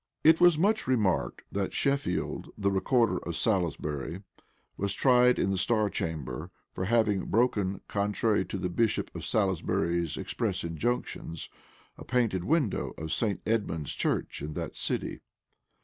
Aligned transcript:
[*] 0.17 0.23
It 0.23 0.41
was 0.41 0.57
much 0.57 0.87
remarked, 0.87 1.43
that 1.51 1.73
Sheffield, 1.73 2.49
the 2.57 2.71
recorder 2.71 3.19
of 3.19 3.35
Salisbury, 3.35 4.23
was 4.75 4.95
tried 4.95 5.37
in 5.37 5.51
the 5.51 5.59
star 5.59 5.91
chamber, 5.91 6.49
for 6.71 6.85
having 6.85 7.25
broken, 7.27 7.81
contrary 7.87 8.43
to 8.45 8.57
the 8.57 8.67
bishop 8.67 9.13
of 9.15 9.23
Salisbury's 9.23 10.17
express 10.17 10.63
injunctions, 10.63 11.49
a 11.99 12.03
painted 12.03 12.43
window 12.45 12.95
of 12.97 13.11
St. 13.11 13.41
Edmond's 13.45 13.93
church 13.93 14.41
in 14.41 14.53
that 14.55 14.75
city. 14.75 15.19